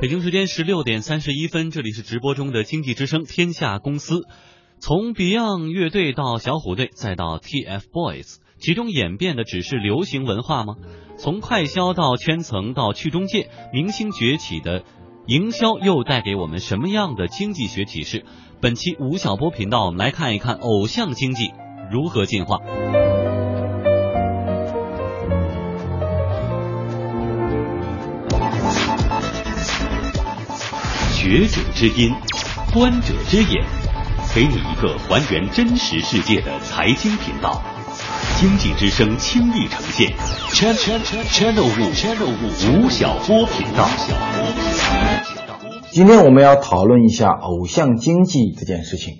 [0.00, 4.26] 北京时间十六点三十一分，这里是直播中的经济之声天下公司。
[4.78, 10.74] 从 Beyond 乐队到小虎队，再到 TFBOYS，其中演变的只是流行文化吗？
[11.16, 14.84] 从快销到圈层到去中介，明星崛起的
[15.26, 18.24] 营销又带给我们什么样的经济学启示？
[18.60, 21.50] 本期吴晓波频道，我们来看一看偶像经济
[21.90, 22.58] 如何进化。
[31.24, 32.12] 学者之音，
[32.74, 33.64] 观者之眼，
[34.34, 37.62] 给你一个还原真实世界的财经频道。
[38.38, 40.12] 经济之声倾力呈现
[40.50, 41.00] ，channel
[41.30, 43.88] channel 五 channel 五吴晓波频道。
[45.92, 49.14] 今天我们要讨论一下偶像经济这件事情。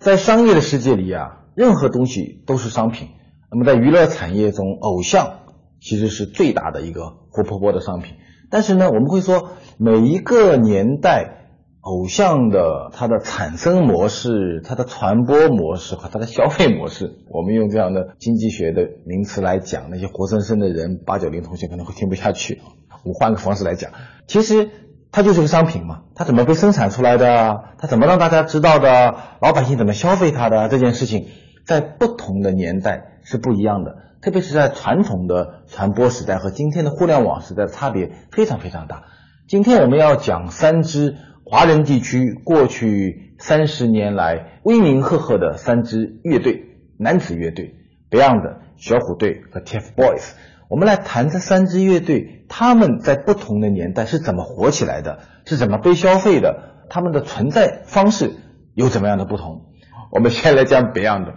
[0.00, 3.10] 在商业的世界里啊，任何东西都是商品。
[3.52, 5.38] 那么在娱乐产业中，偶像
[5.80, 8.16] 其实是最大的一个活泼泼的商品。
[8.50, 11.34] 但是呢，我们会说每一个年代
[11.80, 22.60] 偶像的它的产生模式、它的传播模式和它的消费模式，我们用这样的经济学的名词来讲，那些活生生的人八九零同学可能会听不下去。
[23.04, 23.92] 我们换个方式来讲，
[24.26, 24.70] 其实
[25.12, 31.28] 它就是个商品嘛，它怎么被生产出来的，它怎么让大家知道的，老百姓怎么消费它的这件事情，
[31.64, 33.96] 在不同的年代是不一样的。
[34.20, 39.04] 特别是在传统的传播时代和今天的互联网时代，差别非常非常大。
[39.46, 46.64] 今天我们要讲三支华人地区过去三十年来威名赫赫的三支乐队，
[46.98, 47.76] 男子乐队
[48.10, 50.32] Beyond、小虎队和 TFBOYS。
[50.68, 58.32] 我们来谈这三支乐队，他们在不同的年代是怎么火起来的，是怎么被消费的，他们的存在方式
[58.74, 59.66] 有怎么样的不同。
[60.10, 61.34] 我们先来讲 Beyond。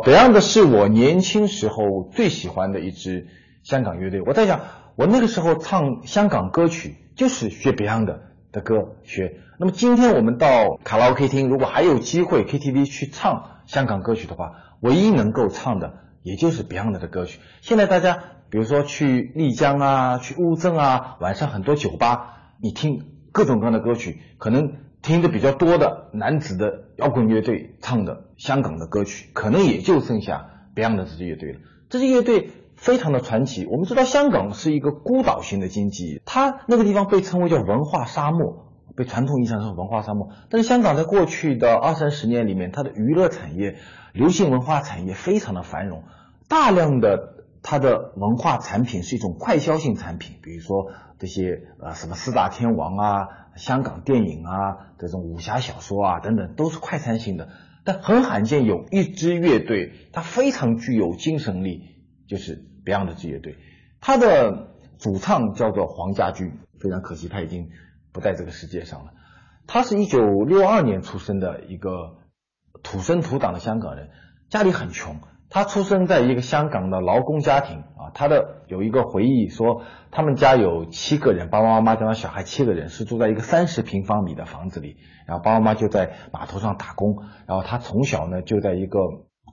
[0.00, 3.28] Beyond 是我年轻时候最喜欢的一支
[3.62, 4.22] 香港乐队。
[4.22, 4.60] 我在想，
[4.96, 8.06] 我那个时候唱香港歌曲就是学 Beyond
[8.50, 9.36] 的歌学。
[9.58, 17.38] 那么今天我们到卡拉 OK 厅，如果还有机会 KTV 去唱香港歌曲的话，唯一能够唱的也就是 Beyond 的歌曲。
[17.60, 18.18] 现在大家
[18.50, 24.72] 比如说去丽江啊，去乌镇啊，晚上很多酒吧，你听各种各样的歌曲，可能。
[25.04, 31.58] 听的比较多的男子的摇滚乐队唱的香港的歌曲，可能也就剩下 Beyond 这支乐队了。
[31.90, 33.66] 这支乐队非常的传奇。
[33.66, 40.30] 我们知道香港是一个孤岛型的经济，它那个地方被称为叫文化沙漠，被传统意义上说文化沙漠。
[40.48, 43.76] 但是香港在过去的二三十年里面，它的娱乐产业、
[44.14, 46.04] 流行文化产业非常的繁荣，
[46.48, 47.33] 大量的
[47.64, 53.28] 它的文化产品是一种快消性产品，比如说这些呃什么四大天王啊。
[53.56, 57.50] 香港电影啊，这种武侠小说啊等等，都是快餐性的。
[57.84, 63.56] 但很罕见有一支乐队，它非常具有精神力，就是 Beyond 这支乐队。
[64.00, 67.70] 它的主唱叫做黄家驹，非常可惜他已经
[68.12, 69.12] 不在这个世界上了。
[69.68, 72.16] 他是一九六二年出生的一个
[72.82, 74.10] 土生土长的香港人，
[74.50, 75.14] 家里很穷。
[75.54, 84.96] 他出生在一个香港的劳工家庭啊，他的有一个回忆说，他们家有七个人，爸爸妈妈加上小孩七个人，是住在一个三十平方米的房子里，
[85.28, 88.98] 然后爸爸妈妈就在码头上打工，然后他从小呢就在一个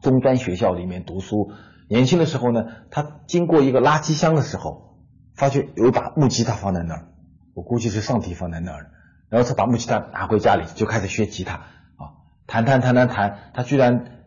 [0.02, 1.52] 中专学校里面读书，
[1.88, 4.98] 年轻的时候呢，他经过一个垃圾箱的时候，
[5.36, 7.10] 发觉有一把木吉他放在那儿，
[7.54, 8.90] 我估计是上帝放在那儿，
[9.30, 14.18] 然后他把木吉他拿回家里就开始学吉他啊，弹弹弹弹弹，他居然。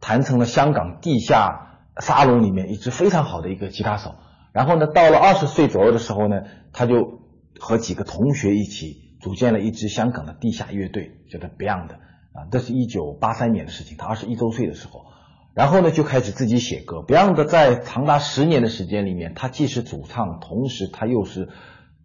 [0.00, 4.14] 弹成了香港地下沙龙里面一支非常好的一个吉他手，
[4.52, 6.42] 然后呢，到了二十岁左右的时候呢，
[6.72, 7.20] 他就
[7.58, 11.90] 和几个同学一起组建了一支香港的地下乐队，叫做 Beyond
[12.32, 15.06] 啊，这是一九八三年的事情，他二十一周岁的时候，
[15.54, 16.98] 然后呢就开始自己写歌。
[16.98, 21.48] Beyond 在长达十年的时间里面，他既是主唱，同时他又是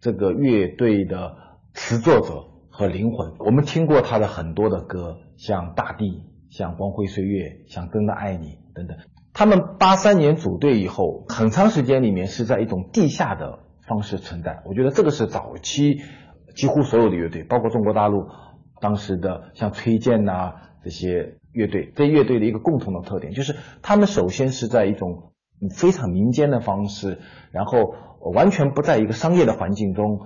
[0.00, 1.36] 这个乐队的
[1.72, 3.34] 词作者和灵魂。
[3.38, 6.06] 我们听过他的很多的歌，像《大地》。
[6.56, 8.96] 像光辉岁月，像真的爱你等等，
[9.32, 13.58] 他们八三年组队以后，很长时间里面是在一种地下的
[13.88, 14.62] 方式存在。
[14.64, 15.96] 我觉得这个是早期
[16.54, 18.28] 几乎所有的乐队，包括中国大陆
[18.80, 20.52] 当时的像崔健呐
[20.84, 25.32] 这些乐队，这乐队的一个共同的特点，就是他们首先是在一种
[25.76, 27.18] 非常民间的方式，
[27.50, 27.96] 然后
[28.32, 30.20] 完全不在一个商业的环境中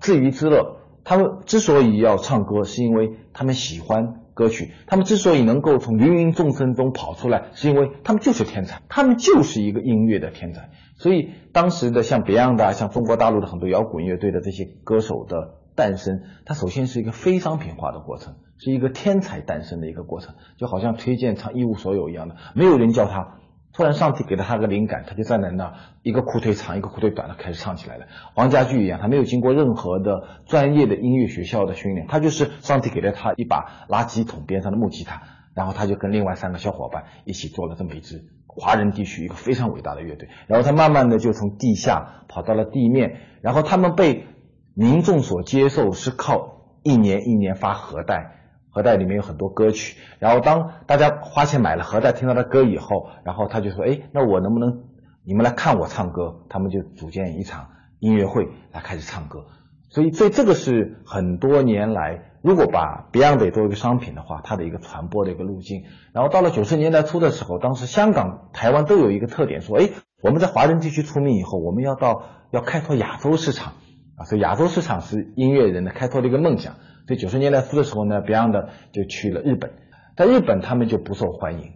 [0.00, 0.78] 自娱自乐。
[1.04, 4.19] 他们之所以要唱歌，是因为他们喜欢。
[4.40, 10.70] 歌曲，他们之所以能够从芸芸众生中跑出来，是因为他们就是天才，他们就是一个音乐的天才。
[10.96, 23.36] 所以当时的像 Beyond 啊像中国大陆的很多摇滚乐队的这些歌手的诞生，它首先是一个非商品化的过程，是一个天才诞生的一个过程，就好像推荐唱一无所有一样的，没有人叫他
[23.72, 28.06] 突然上帝给了他个灵感，他就站在那，一个裤腿长，一个裤腿短的开始唱起来了。
[28.34, 35.22] 黄家驹一样，他没有经过任何的专业的音乐学校的训练，他就是上帝给了他一把垃圾桶边上的木吉他，
[35.54, 40.28] 然后他就跟另外三个小伙伴一起做了这么一支华人地区一个非常伟大的乐队。
[40.48, 44.26] 然后他慢慢的就从地下跑到了地面，然后他们被
[44.74, 48.39] 民众所接受是靠一年一年发盒带。
[48.70, 54.84] 盒带里面有很多歌曲，然后当大家花钱买了盒带，听到他歌以后，然后他就说：“哎，那我能不能
[55.24, 57.68] 你们来看我唱歌？”他们就组建一场
[57.98, 59.46] 音乐会来开始唱歌。
[59.88, 65.82] 所以，这这个是很多年来，如果把 Beyond 作为一个商品的话，它的一个传播的一个路径。
[66.12, 69.90] 然后到了九十年代初的时候，当时香港、台湾都有一个特点，说：“哎，
[70.22, 72.22] 我们在华人地区出名以后，我们要到
[72.52, 73.72] 要开拓亚洲市场
[74.14, 76.74] 啊！”所以亚洲市场是音乐人的开拓的一个梦想。
[77.06, 79.72] 在九十年代初的时候呢，Beyond 就去了日本，
[80.16, 81.72] 在日本他们就不受欢迎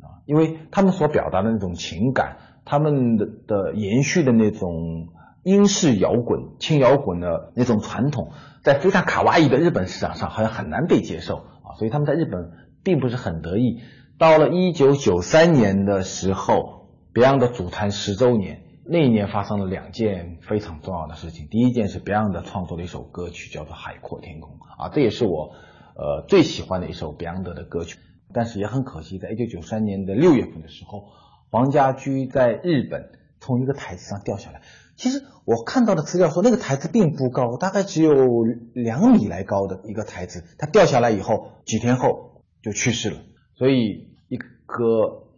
[0.00, 5.08] 啊，因为他们所表达的那种情感，他们的的延续的那种
[5.42, 8.32] 英式摇滚、轻摇滚的那种传统，
[8.62, 12.50] 在非常卡哇伊的日本市场上好像很难被接受啊，所以他们在日本
[12.82, 13.80] 并不是很得意。
[14.18, 18.63] 到了一九九三年的时候，Beyond 组团十周年。
[18.86, 21.48] 那一年发生了两件非常重要的事情。
[21.48, 25.54] 第一件是 Beyond 创作了一首歌曲，叫做《海阔天空》啊，这也是我
[25.96, 27.98] 呃最喜欢的一首 Beyond 的歌曲。
[28.32, 31.04] 但是也很可惜，在一九九三年的六月份的时候，
[31.50, 34.60] 黄家驹在日本从一个台子上掉下来。
[34.96, 38.42] 其实我看到的资料说，那个台子并不高，大概只有
[38.74, 40.44] 两米来高的一个台子。
[40.58, 43.18] 他掉下来以后，几天后就去世了。
[43.54, 45.28] 所以一个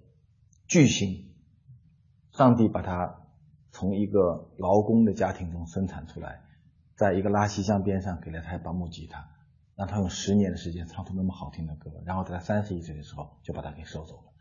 [0.67, 1.35] 巨星，
[2.33, 3.26] 上帝把他。
[3.79, 6.41] 从一个劳工的家庭中生产出来，
[6.95, 9.29] 在一个拉西江边上给了他一把木吉他，
[9.77, 14.33] 让他用十年的时间唱出那么好听的歌，然后在他三十一岁的时候就把他给收走了。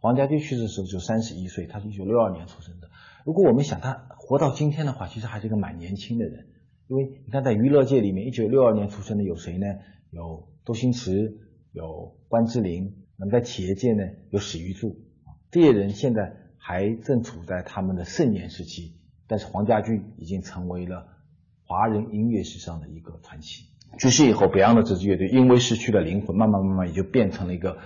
[0.00, 2.88] 黄家驹去世的时候就三十一岁，他是一九六二年出生的。
[3.24, 6.46] 如果我们想他活到今天的话，其实还是一个蛮年轻的人，
[6.86, 9.66] 因为你看在娱乐界里面，一九六二年出生的有谁呢？
[10.10, 11.40] 有周星驰，
[11.72, 13.04] 有关之琳。
[13.16, 15.00] 那么在企业界呢，有史玉柱，
[15.50, 16.43] 这些人现在。
[16.66, 18.94] 还正处在他们的盛年时期，
[19.28, 21.08] 但是黄家驹已经成为了
[21.66, 23.64] 华人音乐史上的一个传奇。
[23.98, 27.76] 去世以后，北洋的这支乐队因为失去了灵魂，慢慢慢慢也就变成了一个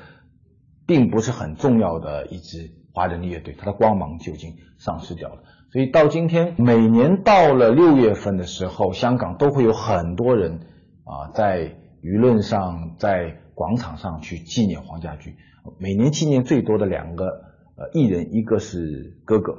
[0.86, 5.42] 并不是很重要的一支华人的乐队，它的光芒就已经丧失掉了。
[5.72, 10.60] 所以到今天，每年到了六月份的时候，香港都会有很多人
[11.02, 15.34] 啊，在舆论上、在广场上去纪念黄家驹。
[15.78, 17.47] 每年纪念最多的两个。
[17.78, 19.56] 呃，艺人一个是哥哥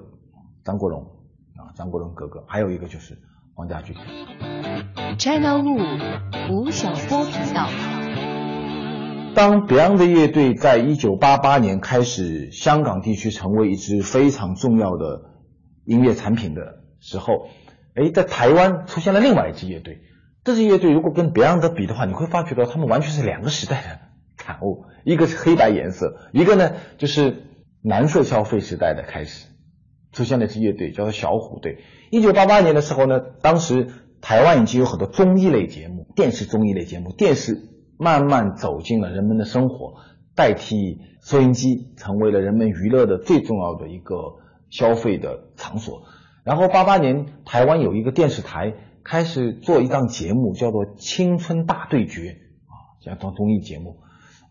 [0.65, 1.03] 张国荣
[1.55, 3.17] 啊，张国荣哥哥，还有一个就是
[3.53, 3.93] 黄家驹。
[5.17, 7.69] China Wu 吴晓波频道。
[9.35, 15.21] 当 Beyond 乐队在一九八八年开始香港地区成为一支非常重要的
[15.85, 17.47] 音乐产品的时候，
[17.95, 20.01] 哎，在台湾出现了另外一支乐队。
[20.43, 23.99] 这支乐队如果跟 Beyond 比的话，你会发觉到他们完全是两个时代的
[24.35, 27.45] 产物，一个是黑白颜色，一个呢就是。
[27.81, 29.47] 蓝色消费时代的开始，
[30.11, 31.79] 出现了一支乐队，叫做小虎队。
[32.11, 33.87] 一九八八年的时候呢，当时
[34.21, 39.95] 台湾已经有很多综艺类节目，电视综艺类节目，电视慢慢走进了人们的生活，
[40.35, 44.15] 代替收音机，成为了人们娱乐的最重要的一个
[44.69, 46.03] 消费的场所。
[46.43, 53.97] 然后八八年，台湾有一个电视台开始做一档节目，叫做《青春大对决》啊，这样当综艺节目。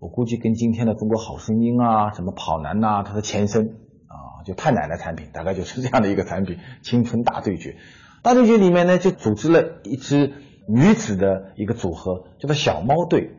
[0.01, 6.59] 我估计跟今天的中国好声音啊，什么跑男呐，它的前身啊，就太奶奶产品，大概就是这样的一个产品。
[6.83, 7.75] 青春大对决，
[8.23, 10.35] 大对决里面呢，就组织了一支
[10.69, 13.33] 女子的一个组合，叫做小猫队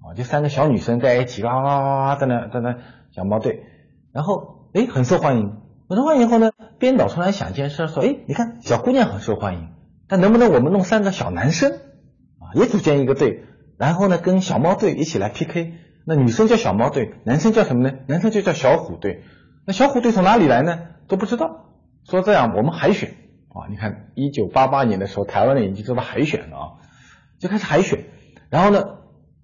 [0.00, 2.78] 啊，就三个小女生在一起啊啊啊在那在那
[3.14, 3.64] 小猫队，
[4.12, 5.58] 然后哎很受欢迎，
[5.90, 9.68] 很受欢迎以后呢，编导突然想一件事，说哎你看小姑娘很受欢迎，
[10.08, 13.44] 但能不能我们弄三个小男生啊，也组建一个队，
[13.76, 15.74] 然后呢跟小猫队一起来 PK。
[16.08, 17.98] 那女生叫小猫队，男生叫什么呢？
[18.06, 19.24] 男生就叫小虎队。
[19.66, 20.86] 那小虎队从哪里来呢？
[21.06, 21.66] 都不知道。
[22.08, 23.10] 说这样，我们海选
[23.50, 26.64] 啊，你看，一九八八年的时候，台湾人已经知道海选了啊，
[27.38, 28.06] 就开始海选。
[28.48, 29.00] 然后呢，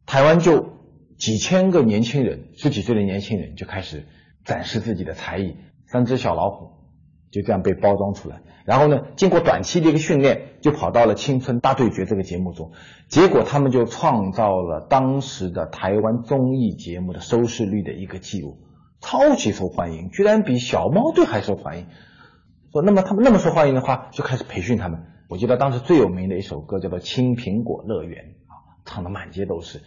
[0.06, 0.78] 台湾就
[1.18, 4.06] 几千个年轻人，十几岁的年轻人就开始
[4.42, 6.71] 展示自己的才艺，三只小老虎
[7.35, 8.43] 就这样被包装出来。
[8.64, 12.71] 然后呢，经过短期的一个训练，就跑到了《青春大对决》这个节目中，
[13.09, 18.59] 结果他们就创造了当时的台湾综艺节目的收视率的一个记录，
[19.00, 21.87] 超级受欢迎，居然比小猫队还受欢迎。
[22.73, 25.00] 说那么他们那么受欢迎的话，就开始培训他们。
[25.29, 29.83] 我记得当时最有名的一首歌叫做《青苹果乐园》啊，唱的满街都是。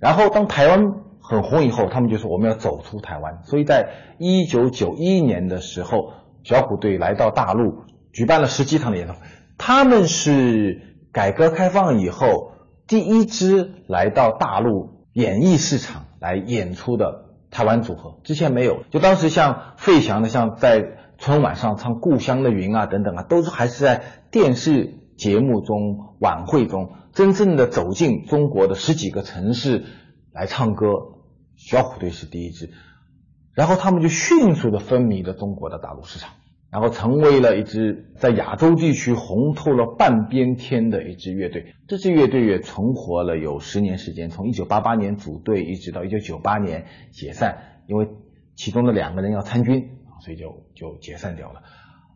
[0.00, 0.80] 然后当台湾
[1.20, 3.42] 很红以后，他们就说我们要走出台湾。
[3.44, 6.12] 所以在一九九一年的时候，
[6.44, 9.22] 小虎队来到大陆，举办了十几场的演唱会。
[9.58, 12.52] 他们是改革开放以后
[12.86, 18.84] 第一支来到大陆演艺市场来演出的台湾组合，之前没有。
[18.90, 20.84] 就当时像费翔的，像在
[21.18, 29.84] 春晚上唱《故乡的云》啊等等啊，都是还是在电视节目中、晚会中真正的走进中国的十几个城市
[30.32, 30.88] 来唱歌。
[31.56, 32.70] 小虎队是第一支，
[33.54, 36.30] 然后他们就迅速的风靡了中国的大陆市场。
[36.70, 41.72] 然后成为了一支在亚洲地区红透了半边天的一支乐队。
[41.86, 48.08] 这支乐队也存活了有十年时间，从一九八八年组队一直到一九九八年解散，因为
[48.56, 49.88] 其中的两个人要参军，
[50.20, 51.62] 所以就就解散掉了。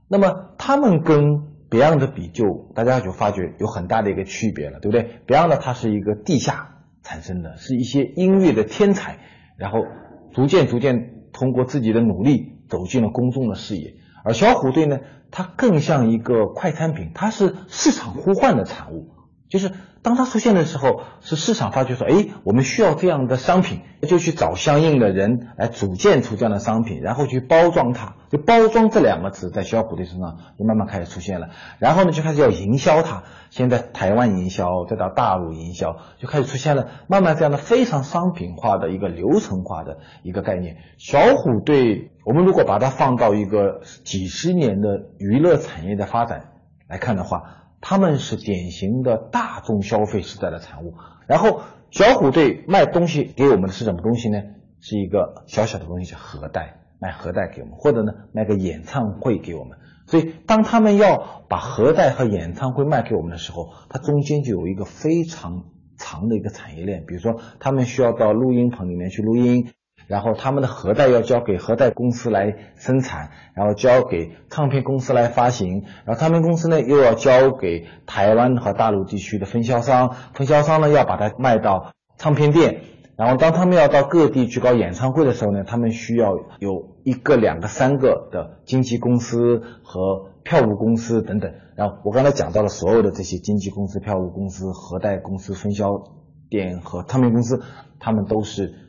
[0.08, 9.18] 那么他们跟 Beyond 的比，就大家就发觉有很大的一个区别了，对不对？Beyond 它是一个地下产生的，是一些音乐的天才，
[9.56, 9.84] 然后
[10.32, 13.94] 逐渐逐渐通过自己的努力走进了公众的视野。
[14.24, 14.98] 而小虎队呢，
[15.30, 19.10] 它更像一个快餐品，它是市场呼唤的产物，
[19.48, 19.70] 就是。
[20.02, 28.14] 当它出现的时候，是市场发觉说，哎，我们需要这样的商品，就去找相应的人来组建出这样的商品，然后去包装它。
[28.30, 31.48] 就包装这两个词在小虎队身上就慢慢开始出现了。
[31.78, 33.24] 然后呢，就开始要营销它。
[33.50, 40.76] 现在台湾营销，再到大陆营销，就开始出现了慢慢这样的非常商品化的一个流程化的一个概念。
[40.98, 46.52] 小虎队，我们如果把它放到一个几十年的娱乐产业的发展
[46.86, 47.54] 来看的话。
[47.80, 50.94] 他们是典型的大众消费时代的产物，
[51.26, 54.42] 然后小虎队卖东西给我们的是什么东西呢？
[54.80, 59.78] 是一个小小的东西，叫盒带，卖盒带给我们，或者呢卖个演唱会给我们。
[60.06, 65.64] 所以当他们要把盒带和演唱会卖给我们的时候，它中间就有一个非常
[65.96, 69.70] 长的一个产业链，比如说他们需要到录音棚里面去录音。
[70.06, 82.80] 然后他们的盒带要交给盒带公司来生产，然后交给唱片公司来发行，然后唱片公司呢又要交给台湾和大陆地区的分销商，分销商呢要把它卖到唱片店，
[83.16, 91.52] 然后当他们要到各地去搞演唱会的时候呢，他们需要有一个、两个、三个的经纪公司和票务公司等等。
[91.76, 96.02] 然后我刚才讲到了所有的这些经纪公司、票务公司、盒带公司、分销
[96.48, 97.60] 店和唱片公司，
[98.00, 98.87] 他们都是。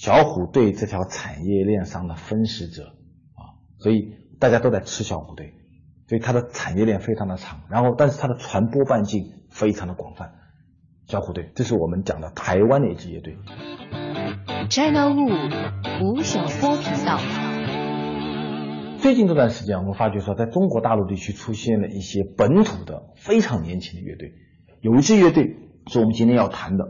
[0.00, 2.96] 小虎队这条产业链上的分食者
[3.34, 5.52] 啊，所以大家都在吃小虎队，
[6.08, 10.32] 所以它的产业链非常的长，然后但是它的传播半径非常的广泛。
[11.04, 13.36] 小虎队，这是我们讲的台湾的一支乐队。
[14.70, 17.18] China Wu 吴晓波频道。
[19.00, 24.32] 最近这段时间，我们发觉说，在中国大陆地区出现了一些本土的非常年轻的乐队，
[24.80, 26.86] 有一支乐队是我们今天要谈的，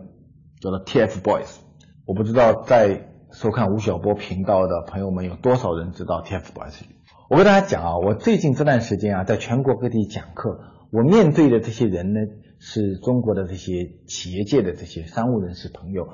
[0.60, 1.69] 叫做 TFBOYS。
[2.10, 6.80] 我不知道在收看吴晓波频道的朋友们有多少人知道 TFBOYS。
[7.28, 10.58] 我跟大家讲啊，我最近这段时间啊，在全国各地讲课，
[10.90, 12.18] 我面对的这些人呢，
[12.58, 16.08] 是中国的这些企业界的这些商务人士朋友，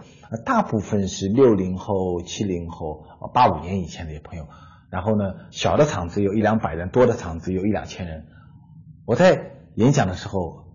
[0.45, 4.49] 大部分是六零后、七零后、八五年以前的朋友。
[4.91, 8.26] 然后呢，小的厂子有一两百人，多的厂子有一两千人。
[9.07, 10.67] 我在演讲的时候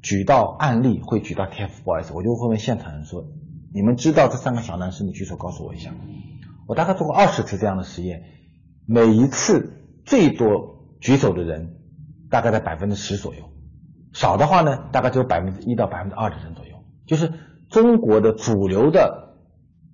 [0.00, 3.26] 举到案例，会举到 TFBOYS，我就会问现场人说。
[3.72, 5.94] 你们知道这三个小男生你举手告诉我一下。
[6.66, 8.24] 我大概做过二十次这样的实验，
[8.86, 11.76] 每一次最多举手的人
[12.30, 13.50] 大概在百分之十左右，
[14.12, 16.84] 少的话呢，大概只有百分之一到百分之二的人左右。
[17.06, 17.32] 就是
[17.70, 19.38] 中国的主流的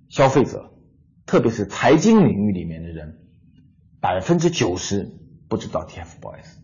[0.09, 0.71] 消费者，
[1.25, 3.19] 特别是财经领域里面的人，
[4.01, 5.11] 百分之九十
[5.47, 6.57] 不知道 TFBOYS。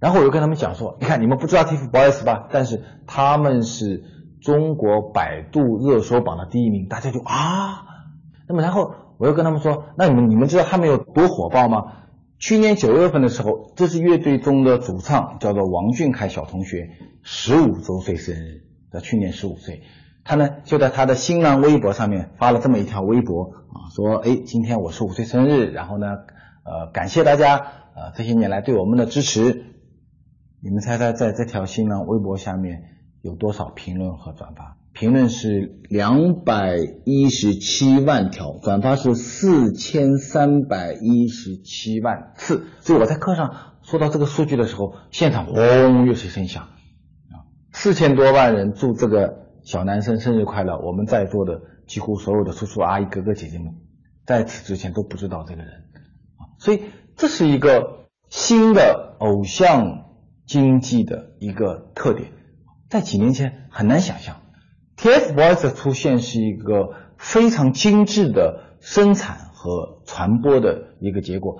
[0.00, 2.48] 然后我又跟他们讲说，你看你们不知道 TFBOYS 吧？
[2.52, 4.21] 但是他们是。
[4.42, 7.86] 中国百度热搜榜的第一名，大家就啊，
[8.48, 11.92] 那么然后我又跟他们说，那你们你们知道他们有多火爆吗？
[12.38, 16.90] 去年九月份的时候，这支乐队中的主唱叫做王俊凯小同学，
[17.22, 19.82] 十五周岁生日，在去年十五岁，
[20.24, 26.06] 他呢就在他的新浪微博上面发了这么一条微博啊，说哎，今天我十五岁生日，然后呢，
[26.64, 27.58] 呃，感谢大家
[27.94, 29.66] 呃这些年来对我们的支持，
[30.60, 32.82] 你们猜猜在这条新浪微博下面？
[33.22, 34.76] 有多少评论和转发？
[34.92, 36.76] 评论是两百
[37.06, 42.66] 一十七万条，转发是四千三百一十七万次。
[42.80, 47.48] 所以我在课上说到这个数据的时候，现场轰又是一声响啊！
[47.72, 50.78] 四千多万人祝这个小男生生日快乐。
[50.80, 53.76] 我们在座的几乎所有的叔叔阿姨、哥哥姐姐们，
[54.26, 55.72] 在此之前都不知道这个人
[56.36, 56.52] 啊。
[56.58, 56.82] 所以
[57.16, 60.10] 这是一个新的偶像
[60.44, 62.30] 经济的一个特点。
[62.92, 64.42] 在几年前很难想象
[64.98, 71.56] TFBOYS 的出现是一个非常精致的生产和传播的一个结果。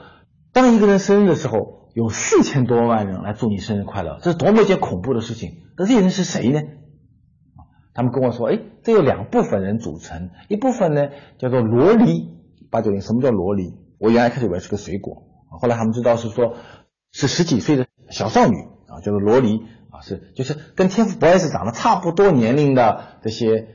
[0.53, 5.63] 当一个人生日的时候，有四千多万人来祝你生日快乐，这是多么一件恐怖的事情！
[5.79, 6.61] 那这些人是谁呢？
[7.95, 11.09] 他们跟我说，哎，这有两部分人组成，一部分呢
[11.39, 12.29] 叫做萝莉。
[12.71, 13.73] 八九零，什么叫萝莉？
[13.99, 16.57] 我原来开始以为是个水果，后来他们知道是说，
[17.11, 18.55] 是十几岁的小少女
[18.89, 19.41] 啊，叫做萝
[19.93, 20.01] 啊。
[20.03, 23.69] 是，就是跟 TFBOYS 长得差不多年龄的这些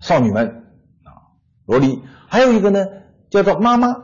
[0.00, 0.64] 少女们
[1.04, 1.36] 啊，
[1.66, 2.86] 萝莉，还有一个呢
[3.30, 3.94] 叫做妈妈，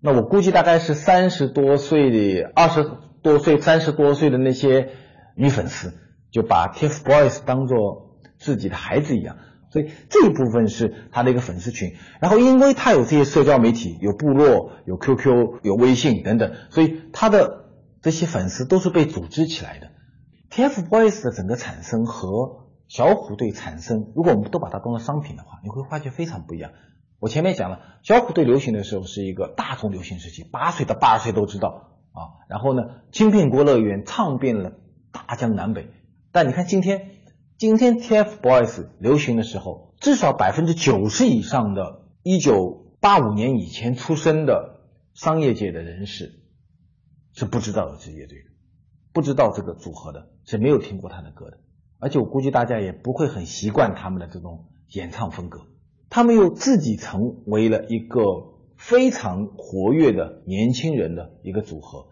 [0.00, 2.90] 那我估计大概是三十多岁的、二十
[3.22, 4.90] 多岁、三十多岁的那些
[5.36, 5.94] 女粉丝，
[6.30, 9.36] 就把 TFBOYS 当做自己的孩子一样，
[9.72, 11.94] 所以这一部分是他的一个粉丝群。
[12.20, 17.64] 然后因为他有这些社交媒体，有部落、有 QQ、有微信等等，所以他的
[18.02, 19.88] 这些粉丝都是被组织起来的。
[20.50, 26.72] TFBOYS 的整个产生和小虎队产生，如果我们都把它当做商品的话，你会发觉非常不一样。
[27.18, 32.46] 我前面讲了，小虎队流行的时候是一个大众流行时期，八岁到八十岁都知道啊。
[32.48, 34.72] 然后呢，金苹果乐园唱遍了
[35.12, 35.90] 大江南北。
[36.32, 37.10] 但你看今天，
[37.58, 44.80] 今天 TFBOYS 流行的时候，至少百分之九十以上的1985年以前出生的
[45.12, 46.40] 商业界的人士
[47.32, 48.50] 是不知道有这乐队的。
[49.18, 51.58] 不知道这个组合的是没有听过他的歌的，
[51.98, 55.62] 而且我估计大家也不会很习惯他们的这种演唱风格。
[56.08, 58.20] 他们又自己成为了一个
[58.76, 62.10] 非常活跃的年轻人的一个组合，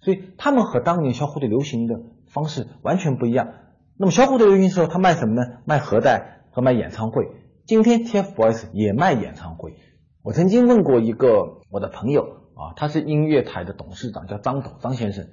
[0.00, 3.52] 所以他们和当年小虎队流行的方式完全不一样。
[3.98, 5.58] 那么小虎队流行的时候，他卖什么呢？
[5.66, 7.28] 卖盒带和卖演唱会。
[7.66, 9.74] 今天 TFBOYS 也卖演唱会。
[10.22, 12.22] 我曾经问过一个我的朋友
[12.54, 15.28] 啊，他是音乐台的董事长，叫张董张先生。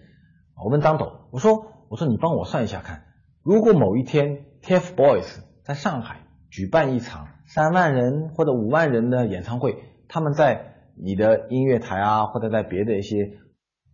[0.55, 3.03] 我问张董，我说：“我说你帮我算一下看，
[3.41, 13.39] 如果某一天 TFBOYS 在上海举办一场三万人或者五万人的演唱会，他们在你的音乐台啊，或者在别的一些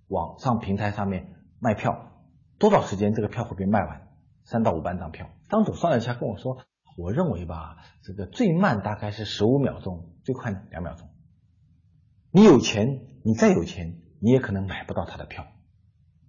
[0.08, 2.12] 网上平台上面卖票，
[2.60, 4.08] 多少时间这个票会被卖完？
[4.44, 6.58] 三到五万张票。”张总算了一下，跟我说
[6.98, 11.08] ：“我认为吧，这个最慢大概是十五秒钟，最快两秒钟。
[12.32, 15.48] 你有钱，你再有钱，你也可能买不到他的票。”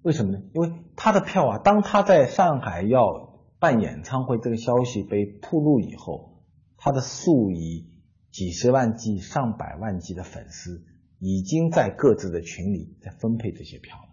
[0.03, 0.43] 为什么呢？
[0.55, 6.43] 因为他的票啊，当他在上海要办演唱会这个消息被铺露以后，
[6.79, 7.91] 他的数以
[8.31, 10.87] 几十万计、上百万计的粉丝
[11.19, 14.09] 已经在各自的群里在分配这些票了，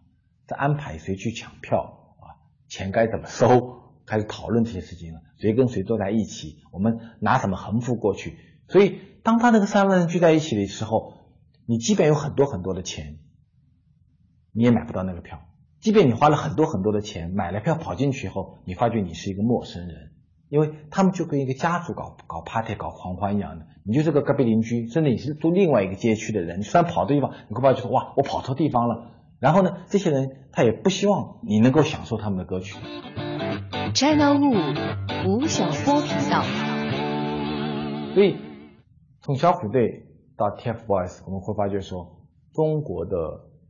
[0.45, 2.35] 在安排谁去抢票啊，
[2.67, 8.37] 钱该怎么收，开始讨论这些事情了，谁跟谁坐在一起，我们拿什么横幅过去。
[8.67, 11.13] 所以，当他那个三万人聚在一起的时候，
[11.65, 13.19] 你即便有很多很多的钱，
[14.51, 15.46] 你也买不到那个票。
[15.79, 20.11] 即便你花了很多很多的钱买了票跑进去以后，你发觉你是一个陌生人，
[20.49, 29.11] 因为他们就跟一个家族搞搞 party 搞狂欢一样的，你就是个隔壁邻居，甚至你是住另外一个街区的人，虽然跑的地方，你会发觉说哇，我跑错地方了。
[29.39, 32.75] 然后呢，这些人他也不希望你能够享受他们的歌曲。
[33.93, 36.43] China Wu 吴晓波频道。
[38.15, 38.35] 所以
[39.21, 42.17] 从小虎队到 TFBOYS，我们会发觉说，
[42.53, 43.15] 中国的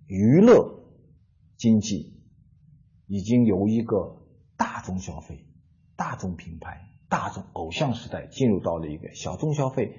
[0.07, 0.76] 娱乐。
[1.57, 2.21] 经济
[3.07, 5.45] 已经由一个大众消费、
[5.95, 9.95] 大众品牌、大众偶像时代，进入到了一个小众消费、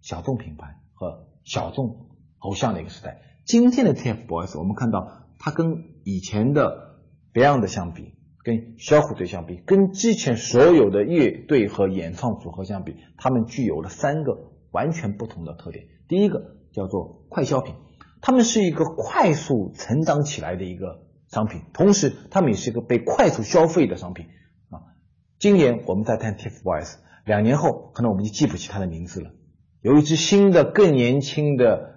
[0.00, 2.06] 小众品牌和小众
[2.38, 3.20] 偶像的一个时代。
[3.44, 7.00] 今天的 TFBOYS，我们看到它跟以前的
[7.34, 15.86] Beyond 相比，跟小虎队相比，跟之前所有的乐队和演唱组合相比，他们具有了三个完全不同的特点。
[16.08, 17.74] 第一个叫做快消品。
[18.24, 21.01] 他们是一个快速成长起来的一个
[21.32, 24.26] 商品，同时他们也是一个被快速消费的商品
[24.68, 24.92] 啊。
[25.38, 29.30] 今年我们在谈 TFBOYS，两年后可能我们就记不起他的名字了。
[29.80, 31.94] 有一支新的、更年轻的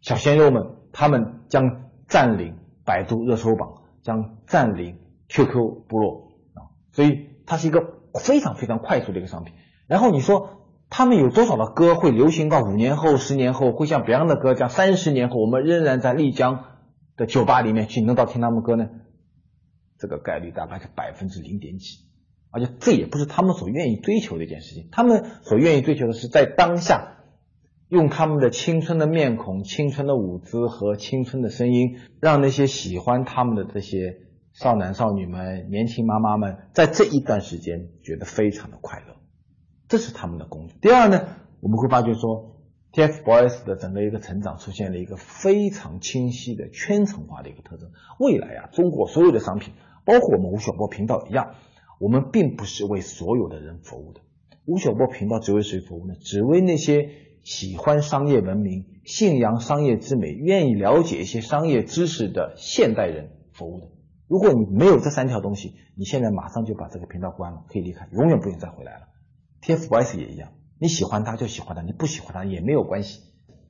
[0.00, 6.74] 小鲜肉们，他们将占领百度热搜榜，将占领 QQ 部落啊。
[6.90, 9.54] 所以它是一个非常非常快速的一个商品。
[9.86, 10.58] 然后你说。
[10.94, 16.64] 他们有多少的歌会流行到五年后、十年后，会像 Beyond 的歌样三十年后，我们仍然在丽江
[17.16, 18.88] 的酒吧里面去能到听他们歌呢？
[19.98, 21.98] 这个概率大概是百分之零点几，
[22.50, 24.88] 而且这也不是他们所愿意追求的一件事情。
[24.90, 27.18] 他们所愿意追求的是在当下，
[27.88, 34.16] 用他们的青春的面孔、青春的舞姿和青春的声音，让那些喜欢他们的这些
[34.52, 39.14] 少男少女们、年轻妈妈们，在这一段时间觉得非常的快乐。
[39.86, 40.76] 这是他们的工作。
[40.80, 41.28] 第二呢，
[41.60, 42.56] 我们会发觉说
[42.92, 47.90] ，TFBOYS 的整个一个成长出现了一个非常清晰的圈层化的一个特征。
[48.18, 49.74] 未来啊，中国所有的商品，
[50.04, 51.54] 包括我们吴晓波频道一样，
[51.98, 54.20] 我们并不是为所有的人服务的。
[54.64, 56.14] 吴晓波频道只为谁服务呢？
[56.20, 57.08] 只为那些
[57.42, 63.88] 喜欢商业文明、信仰商业之美、愿意了解一些商业知识的现代人服务的。
[64.28, 69.08] 如果你没有这三条东西，你现在马上就把这个频道关了，可以离开，永远不用再回来了。
[69.62, 73.20] TFBOYS 也一样，你喜欢他就喜欢他，你不喜欢他也没有关系。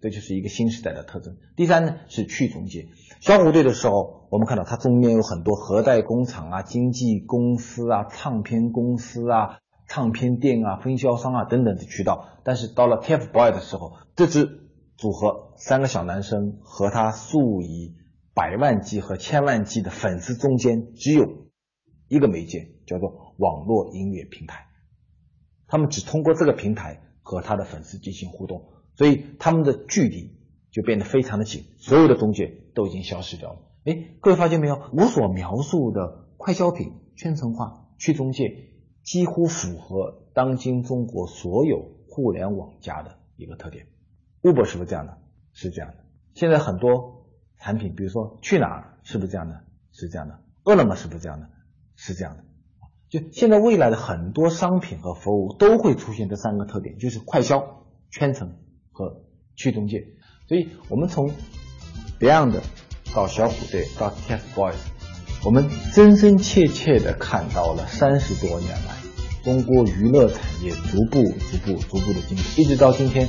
[0.01, 1.37] 这就是一个新时代的特征。
[1.57, 2.89] 第三呢是去中介。
[3.21, 12.29] 小虎队的时候，我们看到它中间有很多核代工厂啊、经纪公司啊、唱片公司啊、唱片店啊、分销商啊等等的渠道。
[12.45, 17.95] 但是到了 TFBOYS 的时候，这支组合三个小男生和他数以
[18.33, 21.27] 百万计和千万计的粉丝中间，只有
[22.09, 24.72] 一个媒介，叫做网络音乐平台。
[25.73, 28.69] 他们只通过这个平台和他的粉丝进行互动。
[28.95, 30.37] 所以他们的距离
[30.71, 33.61] 就变得非常的紧，所有的中介都已经消失掉了。
[33.87, 34.79] 哎，各位发现没有？
[34.93, 38.69] 我所描述的快消品、圈层化、去中介，
[39.03, 43.87] 几乎符合当今中国所有互联网加的一个特点。
[44.43, 45.17] Uber 是不是这样的？
[45.55, 46.05] 是这样的。
[46.35, 49.65] 现在很多产品，比如说去哪儿，是不是这样的？
[49.91, 50.39] 是这样的。
[50.65, 51.49] 饿了么是不是这样的？
[51.97, 52.45] 是这样的。
[53.13, 58.57] 就现在未来的很多商品和服务都会出现这三个特点，就是快消、圈层。
[58.95, 59.23] 和
[59.57, 60.05] 去中介，
[60.47, 61.31] 所以我们从
[62.21, 62.61] Beyond
[63.15, 64.75] 到小虎队到 TFBOYS，
[65.47, 68.97] 我们真真切切的看到了三十多年来
[69.43, 73.27] 中国娱乐产业逐步、逐步、逐步的进步，一直到今天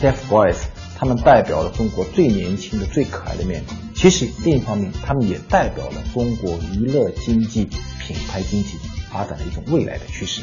[0.00, 0.64] ，TFBOYS
[0.96, 3.76] 他们代表了中国最年轻的、最可爱的面孔。
[3.94, 7.66] 其实另一方面，他们也代表了中国娱乐经济、
[8.00, 8.78] 品牌经济
[9.10, 10.42] 发展的一种未来的趋势。